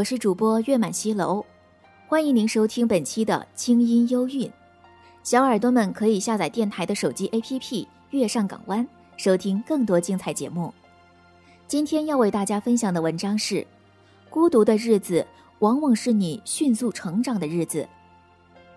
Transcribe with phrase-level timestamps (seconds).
[0.00, 1.44] 我是主播月满西楼，
[2.08, 4.50] 欢迎您收听本期的清音幽韵。
[5.22, 7.60] 小耳朵们可以下载电台的手机 APP
[8.08, 8.82] 《月上港湾》，
[9.18, 10.72] 收听更多精彩节目。
[11.68, 13.66] 今天要为大家分享的文章是：
[14.30, 15.26] 孤独的日子
[15.58, 17.86] 往往是你迅速成长的日子。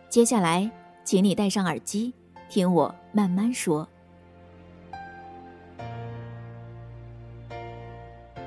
[0.09, 0.69] 接下来，
[1.05, 2.13] 请你戴上耳机，
[2.49, 3.88] 听我慢慢说。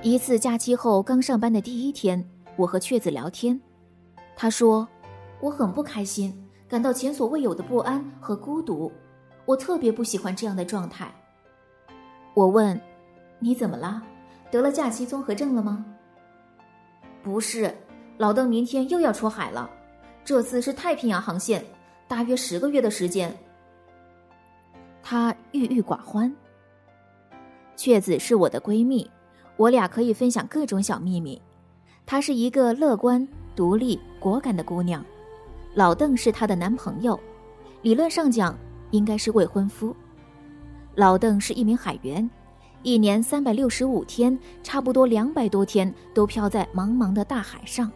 [0.02, 2.22] 一次假期后刚上班的第一天。
[2.56, 3.60] 我和雀子聊天，
[4.34, 4.88] 他说
[5.40, 6.34] ：“我很不开心，
[6.66, 8.90] 感到前所未有的不安和孤独，
[9.44, 11.14] 我特别不喜欢这样的状态。”
[12.34, 12.80] 我问
[13.38, 14.02] ：“你怎么了？
[14.50, 15.84] 得了假期综合症了吗
[17.22, 17.74] ？”“不是，
[18.16, 19.68] 老邓明天又要出海了，
[20.24, 21.64] 这次是太平洋航线，
[22.08, 23.36] 大约十个月的时间。”
[25.02, 26.34] 他郁郁寡欢。
[27.76, 29.10] 雀子是我的闺蜜，
[29.58, 31.40] 我俩可以分享各种小秘密。
[32.06, 33.26] 她是一个乐观、
[33.56, 35.04] 独立、果敢的姑娘，
[35.74, 37.18] 老邓是她的男朋友，
[37.82, 38.56] 理论上讲
[38.92, 39.94] 应该是未婚夫。
[40.94, 42.30] 老邓是一名海员，
[42.84, 47.90] 一年三百六十五天，差不多两百多天都漂在茫茫的大海上。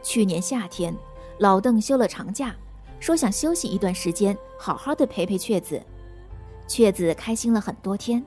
[0.00, 0.94] 去年夏天，
[1.38, 2.54] 老邓休了长假，
[3.00, 5.82] 说想休息一段时间，好好的陪陪雀子，
[6.68, 8.24] 雀子开心了很多天。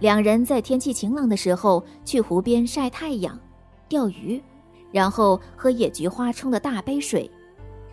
[0.00, 3.38] 两人在天气晴朗的时候去湖边晒太阳、
[3.86, 4.42] 钓鱼，
[4.90, 7.30] 然后喝野菊花冲的大杯水，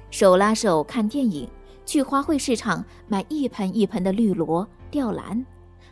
[0.10, 1.48] 手拉手看电影，
[1.86, 5.46] 去花卉市场买一盆一盆的绿萝、吊兰，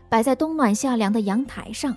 [0.08, 1.94] 摆在冬暖夏凉的阳台上，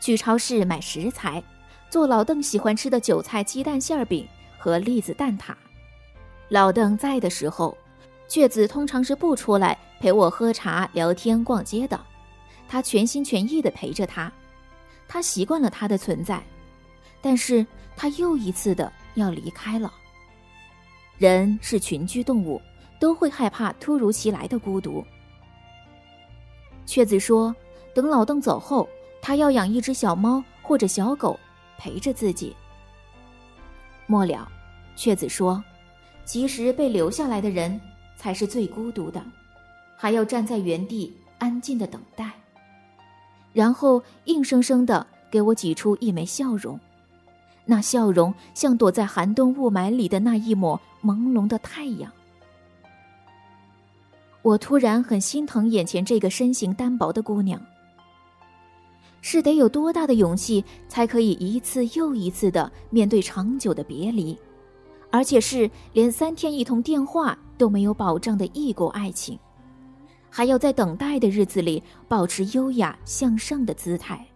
[0.00, 1.40] 去超市买食材，
[1.88, 4.26] 做老邓喜欢吃的韭菜鸡蛋馅饼
[4.58, 5.54] 和栗子蛋挞。
[6.48, 7.78] 老邓在的时候，
[8.26, 11.98] 雀子通常是不出来陪我喝茶、聊天、逛街的。
[12.68, 14.32] 他全心全意地陪着他，
[15.06, 16.42] 他习惯了他的存在，
[17.20, 17.66] 但是
[17.96, 19.92] 他又一次的要离开了。
[21.18, 22.60] 人是群居动物，
[22.98, 25.04] 都会害怕突如其来的孤独。
[26.86, 27.54] 雀子说
[27.94, 28.88] ：“等老邓走后，
[29.22, 31.38] 他要养一只小猫或者小狗
[31.78, 32.54] 陪着自己。”
[34.06, 34.50] 末了，
[34.96, 35.62] 雀子说
[36.26, 37.80] ：“其实被留下来的人
[38.16, 39.24] 才是最孤独的，
[39.96, 42.32] 还要站在原地安静的等待。”
[43.54, 46.78] 然后硬生生的给我挤出一枚笑容，
[47.64, 52.12] 那笑容像躲在寒冬雾霾里的那一抹朦胧的太阳。
[54.42, 57.58] 我突然很心疼眼前这个身形单薄的姑娘。
[59.22, 64.36] 是得有多大的勇气，才可以一次又一次的面对长久的别离，
[65.10, 69.38] 而且是连三天一通电话都没有保障的异国爱情。
[70.36, 74.26] 还要在等待的日子里保持优雅向上的姿态。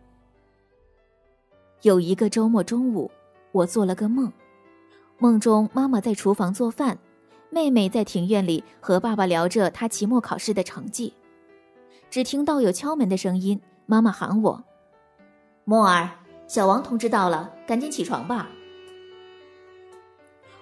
[1.83, 3.11] 有一个周末中午，
[3.51, 4.33] 我做了个梦，
[5.19, 6.97] 梦中妈妈在厨房做饭，
[7.51, 11.13] 妹妹在庭院里和爸爸聊着她期末考试的成绩。
[12.09, 14.63] 只听到有敲门的声音，妈妈喊我
[15.67, 16.09] ：“莫儿，
[16.47, 18.49] 小王同志到了，赶紧起床吧。”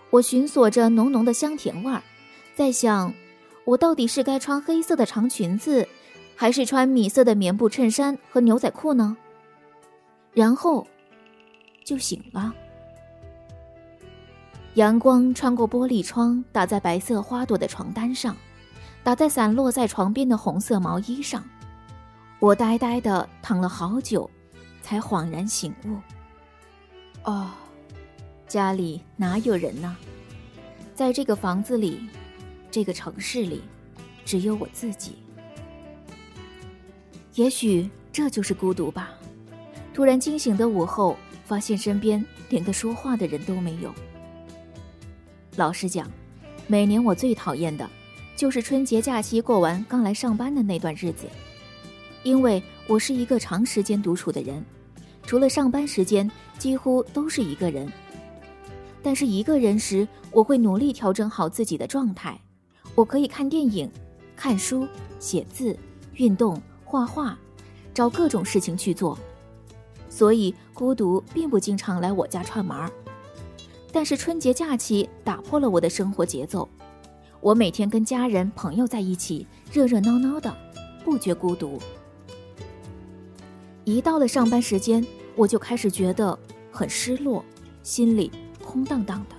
[0.09, 2.03] 我寻索着浓浓的香甜味儿，
[2.55, 3.13] 在想。
[3.67, 5.87] 我到底是该穿黑色的长裙子，
[6.37, 9.17] 还是穿米色的棉布衬衫和牛仔裤呢？
[10.33, 10.87] 然后，
[11.85, 12.55] 就醒了。
[14.75, 18.37] 阳光穿过玻璃窗，打在白色花朵的床单上，
[19.03, 21.43] 打在散落在床边的红色毛衣上。
[22.39, 24.31] 我呆呆的躺了好久，
[24.81, 25.99] 才恍然醒悟。
[27.25, 27.51] 哦，
[28.47, 29.97] 家里哪有人呢？
[30.95, 32.09] 在这个房子里。
[32.77, 33.63] 这个城市里，
[34.27, 35.13] 只有我自己。
[37.37, 39.15] 也许这就是孤独吧。
[39.95, 43.91] 突然惊醒的午后，发现身边连个说话的人都没有。
[45.57, 46.07] 老实讲，
[46.67, 47.89] 每年我最讨厌的，
[48.37, 51.27] 就是春节假期过完刚来上班的那段日子，
[52.25, 54.63] 因为我是一个长时间独处的人，
[55.23, 57.91] 除了上班时间，几乎都是一个人。
[59.03, 62.39] 但是一个人时，我会努力调整好自己的状态。
[62.97, 63.89] 我可以看电影、
[64.35, 64.89] 看书、
[65.21, 65.79] 写字、
[66.15, 67.39] 运动、画画，
[67.93, 69.17] 找各种事情去做。
[70.09, 72.91] 所以孤独并不经常来我家串门儿。
[73.93, 76.67] 但是春节假期打破了我的生活节奏，
[77.41, 80.55] 我每天跟家人朋友在一起，热热闹闹的，
[81.05, 81.79] 不觉孤独。
[83.85, 86.37] 一到了上班时间，我就开始觉得
[86.73, 87.45] 很失落，
[87.83, 88.33] 心里
[88.65, 89.36] 空荡荡的。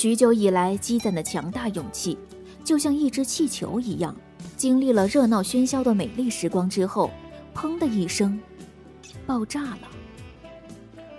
[0.00, 2.16] 许久以来积攒的强大勇气，
[2.64, 4.16] 就像一只气球一样，
[4.56, 7.10] 经历了热闹喧嚣的美丽时光之后，
[7.54, 8.40] 砰的一声，
[9.26, 9.80] 爆炸了。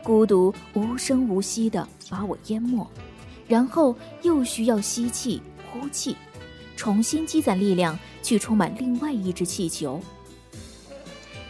[0.01, 2.89] 孤独无声无息地把我淹没，
[3.47, 6.15] 然后又需要吸气、呼气，
[6.75, 10.01] 重新积攒力量去充满另外一只气球。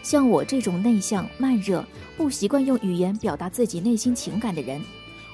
[0.04, 1.82] 像我这种内向、慢热、
[2.18, 4.82] 不习惯用语言表达自己内心情感的人，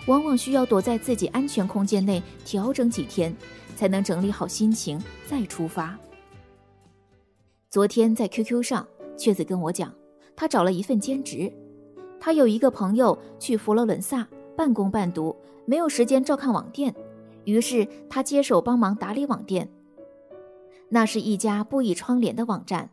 [0.08, 3.36] 往往需要躲在自己安全空间内调整几天，
[3.76, 5.98] 才能整理好心情再出发。
[7.70, 8.88] 昨天在 QQ 上，
[9.18, 9.94] 雀子跟我讲，
[10.36, 11.52] 他找了一份兼职。
[12.20, 16.96] 他有一个朋友去佛罗伦萨半工半读，没有时间照看网店，
[17.44, 19.70] 于是他接手帮忙打理网店。
[20.90, 22.90] 那是一家布艺窗帘的网站。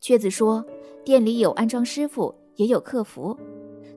[0.00, 0.64] 雀子说，
[1.04, 3.38] 店里有安装师傅，也有客服，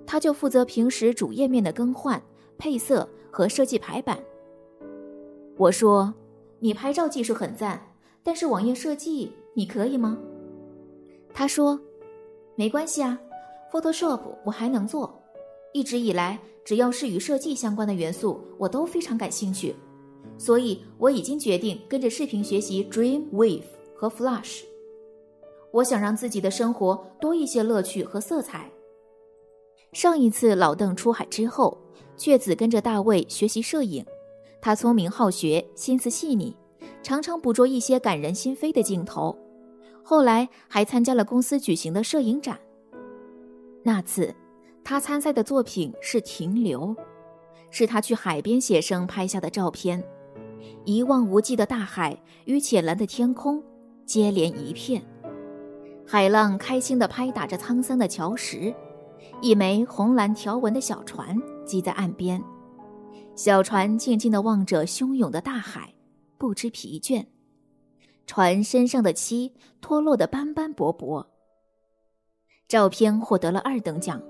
[0.08, 2.20] 他就负责平时主页面的更换、
[2.58, 4.18] 配色和设计排版。
[5.58, 6.14] 我说，
[6.60, 7.80] 你拍照技术很赞，
[8.24, 10.18] 但是网页设计你可以吗？
[11.34, 11.80] 他说，
[12.56, 13.20] 没关系啊。
[13.70, 15.22] Photoshop 我还能做，
[15.74, 19.76] 一直以来只要是与设计相关的元素，我都非常感兴趣，
[20.38, 24.62] 所以我已经决定跟着视频学习 Dreamweave 和 Flash。
[25.72, 28.72] 我想让自己的生活多一些乐趣和色彩。
[29.94, 31.78] 上一次老邓出海之后，
[32.16, 34.06] 雀子跟着大卫学习摄影，
[34.62, 36.56] 他聪明好学，心思细腻，
[37.02, 39.36] 常常捕捉一些感人心扉的镜头。
[40.04, 42.60] 后来还参加了公司举行的摄影展。
[43.84, 44.34] 那次，
[44.84, 46.88] 他参赛的作品是《停留》，
[47.72, 50.04] 是他去海边写生拍下的照片。
[50.86, 53.62] 一望无际的大海与浅蓝的天空
[54.06, 55.02] 接连一片，
[56.06, 58.74] 海浪开心地拍打着沧桑的礁石，
[59.40, 62.44] 一枚红蓝条纹的小船系在岸边，
[63.36, 65.94] 小船静静地望着汹涌的大海，
[66.40, 67.24] 不知疲倦。
[68.26, 71.26] 船身上的漆脱落得斑斑驳驳。
[72.68, 74.22] 照片获得了二等奖。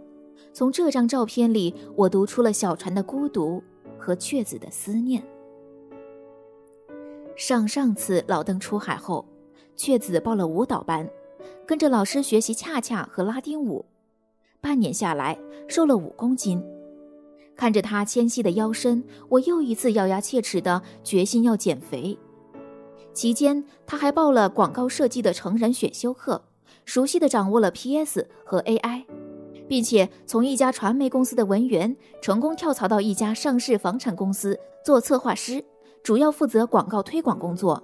[0.54, 3.64] 从这张照片里，我读出了小船的孤独
[3.98, 5.24] 和雀子的思念。
[7.38, 9.26] 上上次老邓出海后，
[9.76, 11.10] 雀子报了舞蹈班，
[11.66, 13.86] 跟着老师学习恰恰和拉丁舞。
[14.68, 16.62] 半年下来，瘦了五公斤。
[17.56, 22.20] 看着他纤细的腰身，我又一次咬牙切齿的决心要减肥。
[23.14, 26.44] 期间，他还报了广告设计的成人选修课。
[26.84, 29.06] 熟悉的掌握了 PS 和 AI，
[29.70, 35.64] 并且从一家传媒公司的文员成功跳槽到一家上市房产公司做策划师，
[36.04, 37.82] 主要负责广告推广工作，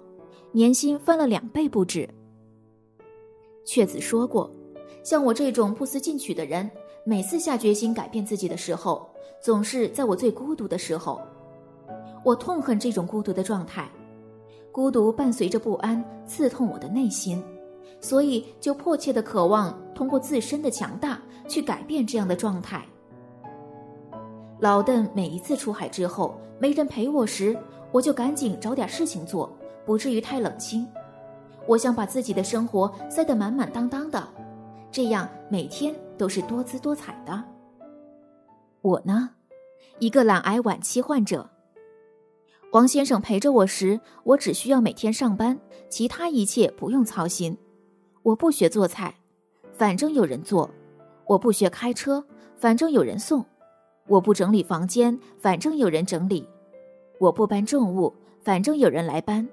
[0.52, 2.10] 年薪翻了两倍不止。
[3.66, 4.54] 雀子说过，
[5.04, 6.70] 像我这种不思进取的人，
[7.04, 9.10] 每次下决心改变自己的时候，
[9.42, 11.22] 总是在我最孤独的时候。
[12.24, 13.90] 我痛恨这种孤独的状态，
[14.72, 17.44] 孤独伴随着不安，刺痛我的内心。
[18.00, 22.86] 所以，就迫切的渴望通过自身的强大去改变这样的状态。
[24.60, 27.58] 老邓每一次出海之后没人陪我时，
[27.92, 29.54] 我就赶紧找点事情做，
[29.86, 30.88] 不至于太冷清。
[31.66, 34.22] 我想把自己的生活塞得满满当当的，
[34.94, 37.44] 这样每天都是多姿多彩的。
[38.82, 39.32] 我呢，
[39.98, 41.50] 一个懒癌晚期患者。
[42.72, 45.60] 王先生陪着我时，我只需要每天上班，
[45.90, 47.58] 其他一切不用操心。
[48.22, 49.16] 我不学做菜，
[49.74, 50.70] 反正有人做；
[51.26, 52.24] 我不学开车，
[52.56, 53.44] 反正有人送；
[54.06, 56.46] 我不整理房间，反正有人整理；
[57.20, 59.44] 我不搬重物，反正有人来搬；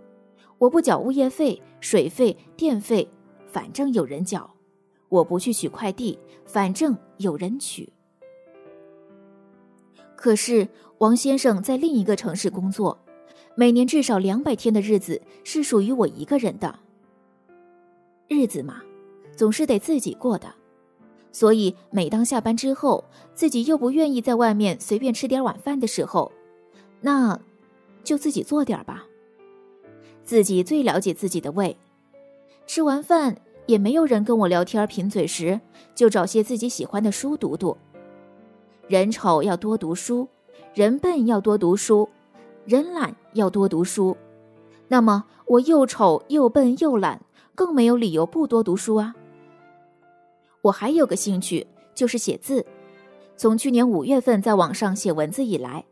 [0.59, 3.11] 我不缴物业费、水费、电费，
[3.47, 4.43] 反正有人缴；
[5.11, 7.93] 我不去取快递，反正有人取。
[10.17, 10.67] 可是
[10.99, 12.99] 王先生在另一个城市工作，
[13.55, 16.79] 每年至少两百天的日子是属于我一个人的。
[18.29, 18.83] 日子嘛，
[19.37, 20.55] 总是得自己过的，
[21.33, 26.31] 所以每当下班之后，自己又不愿意在外面随便吃点晚饭的时候，
[27.01, 27.41] 那，
[28.05, 29.05] 就自己做点吧。
[30.23, 31.77] 自己最了解自己的胃，
[32.67, 33.37] 吃完饭
[33.71, 35.61] 也没有人跟我聊天贫嘴时，
[35.95, 37.77] 就找些自己喜欢的书读读。
[38.89, 40.27] 人丑要多读书，
[40.75, 42.09] 人笨要多读书，
[42.65, 44.17] 人懒要多读书。
[44.89, 47.21] 那么我又丑又笨又懒，
[47.55, 49.15] 更没有理由不多读书啊。
[50.63, 52.67] 我还有个兴趣，就是写字。
[53.37, 55.85] 从去年五月份在网上写文字以来，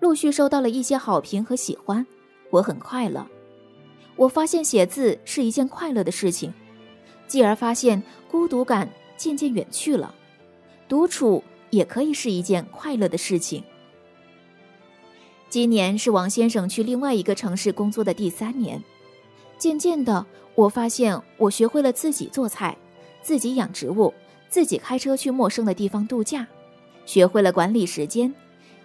[0.00, 2.06] 陆续收到了一些好评和喜欢，
[2.50, 3.26] 我很快乐。
[4.16, 6.52] 我发现写字是一件快乐的事情，
[7.32, 8.86] 继而发现孤独感
[9.16, 10.14] 渐渐远去了，
[10.86, 13.64] 独处也可以是一件快乐的事情。
[15.48, 18.84] 今年是王先生去另外一个城市工作的第三年，
[19.56, 22.76] 渐渐的，我发现我学会了自己做菜，
[23.22, 24.12] 自己养植物，
[24.50, 26.46] 自己开车去陌生的地方度假，
[27.06, 28.34] 学会了管理时间，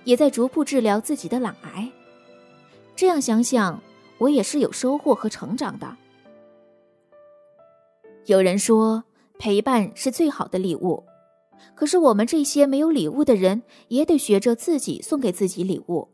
[0.06, 1.92] 也在逐步治疗自己的懒癌。
[2.96, 3.84] 这样想想。
[4.20, 5.96] 我也是有收获和成长的。
[8.27, 9.01] 有人说
[9.39, 11.01] 陪伴是最好的礼物，
[11.74, 16.05] 可是我们这些没有礼物的人也得学着自己送给自己礼物。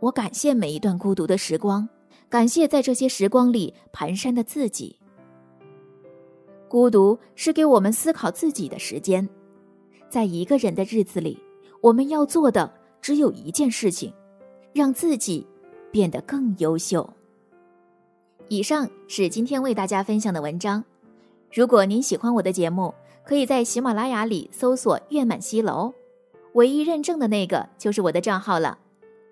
[0.00, 1.88] 我感谢每一段孤独的时光，
[2.28, 4.98] 感谢在这些时光里蹒跚的自己。
[6.68, 9.28] 孤独是给我们思考自己的时间，
[10.08, 11.38] 在一个人的日子里，
[11.80, 14.12] 我们要做的只有一件事情，
[14.72, 15.46] 让自己。
[15.92, 17.12] 变得更优秀。
[18.46, 20.84] 以上是今天为大家分享的文章。
[21.52, 25.92] 如果您喜欢我的节目，可以在喜马拉雅里搜索“月满西楼”，
[26.54, 28.78] 唯一认证的那个就是我的账号了。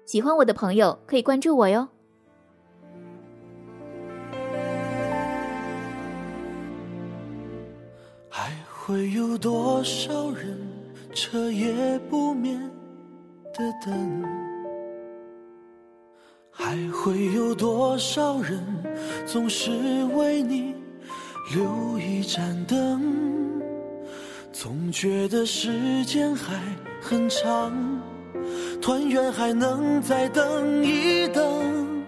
[0.04, 1.86] 喜欢我的朋友可以关注我哟。
[8.28, 10.58] 还会有多少人
[11.12, 12.58] 彻夜不眠
[13.54, 14.24] 的等？
[16.50, 18.60] 还会有多少人
[19.24, 19.70] 总是
[20.16, 20.74] 为你
[21.54, 23.62] 留一盏灯？
[24.52, 26.54] 总觉得时间还
[27.00, 27.72] 很长，
[28.82, 32.04] 团圆还能再等一等。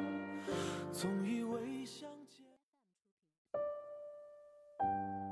[0.93, 2.45] 总以为相见。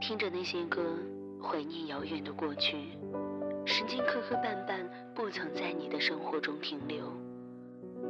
[0.01, 0.81] 听着那些歌，
[1.43, 2.77] 怀念遥远的过去，
[3.67, 4.79] 时间磕磕绊绊，
[5.15, 7.13] 不曾在你的生活中停留。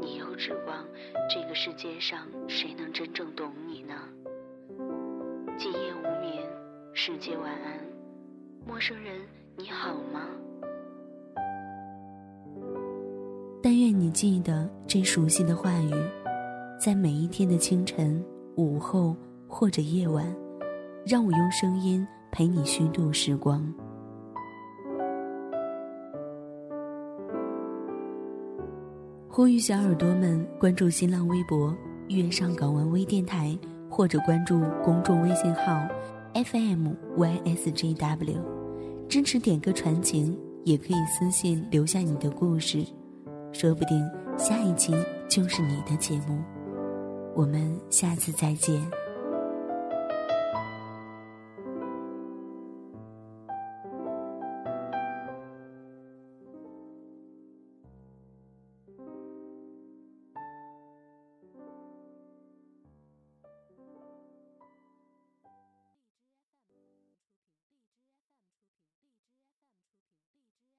[0.00, 0.86] 你又指望
[1.28, 3.94] 这个世界上谁能真正懂你呢？
[7.10, 7.80] 世界晚安，
[8.66, 9.18] 陌生人
[9.56, 10.28] 你好吗？
[13.62, 15.90] 但愿你记得这熟悉的话语，
[16.78, 18.22] 在每一天的清晨、
[18.56, 19.16] 午后
[19.48, 20.22] 或者夜晚，
[21.06, 23.72] 让我用声音陪你虚度时光。
[29.30, 31.74] 呼吁小耳朵们关注新浪微博
[32.10, 35.88] “月上港湾微电台”，或者关注公众微信号
[36.34, 36.98] “FMYSJW”，
[39.08, 42.84] 支持点歌传情，也可以私信留下你的故事，
[43.52, 44.06] 说不定
[44.36, 44.94] 下一期
[45.28, 46.38] 就是你的节目。
[47.34, 48.80] 我们下次再见。